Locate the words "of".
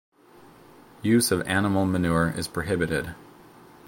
1.31-1.47